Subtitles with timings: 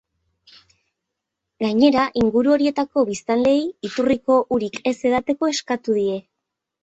[1.63, 6.19] Gainera, inguru horietako biztanleei iturriko urik ez edateko eskatu die.